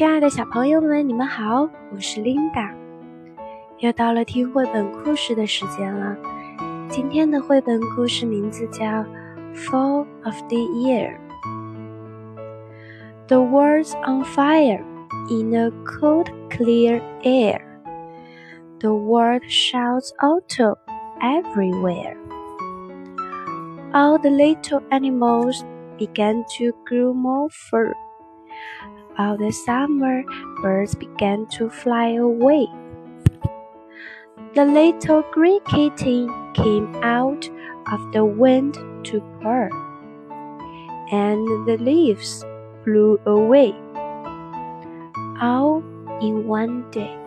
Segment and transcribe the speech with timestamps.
[0.00, 2.70] 亲爱的小朋友们，你们好，我是 Linda。
[3.78, 6.16] 又到了听绘本故事的时间了。
[6.88, 8.84] 今天的绘本故事名字叫《
[9.54, 14.82] Fall of the Year》。The world's on fire
[15.28, 17.60] in a cold, clear air.
[18.80, 20.76] The world shouts autumn
[21.20, 22.16] everywhere.
[23.92, 25.64] All the little animals
[25.98, 27.94] began to grow more fur.
[29.17, 30.23] All the summer
[30.61, 32.67] birds began to fly away.
[34.55, 37.49] The little green kitten came out
[37.91, 39.69] of the wind to purr,
[41.11, 42.43] and the leaves
[42.83, 43.75] blew away,
[45.41, 45.83] all
[46.21, 47.17] in one day.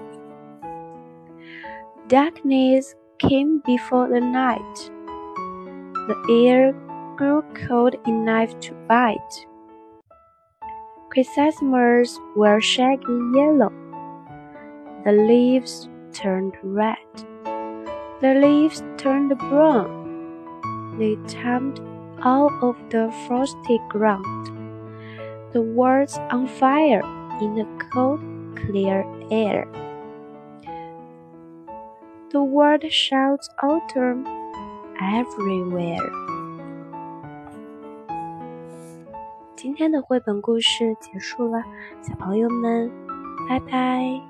[2.09, 4.91] Darkness came before the night.
[6.09, 6.73] The air
[7.17, 9.47] grew cold enough to bite.
[11.15, 13.71] Chrysanthemums were shaggy yellow.
[15.05, 16.99] The leaves turned red.
[18.21, 20.99] The leaves turned brown.
[20.99, 21.79] They tumbed
[22.21, 24.51] all of the frosty ground.
[25.53, 27.05] The world's on fire
[27.41, 28.19] in the cold,
[28.57, 29.69] clear air.
[32.33, 34.27] The world shouts autumn
[35.01, 36.34] everywhere.
[39.65, 41.65] 今天的绘本故事结束了，
[42.03, 42.91] 小朋友们，
[43.49, 44.21] 拜拜。